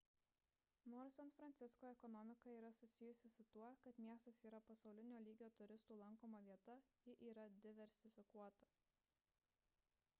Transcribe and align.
nors 0.91 1.17
san 1.19 1.27
francisko 1.39 1.89
ekonomika 1.95 2.53
yra 2.59 2.71
susijusi 2.77 3.29
su 3.33 3.43
tuo 3.55 3.67
kad 3.83 3.99
miestas 4.05 4.41
yra 4.49 4.61
pasaulinio 4.69 5.19
lygio 5.27 5.49
turistų 5.59 5.97
lankoma 5.99 6.39
vieta 6.47 6.79
ji 7.09 7.15
yra 7.33 7.43
diversifikuota 7.67 8.71